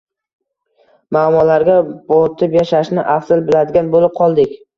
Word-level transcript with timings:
muammolarga 1.17 1.75
botib 2.07 2.57
yashashni 2.61 3.05
afzal 3.19 3.45
biladigan 3.53 3.95
bo‘lib 3.95 4.19
qoldik. 4.19 4.59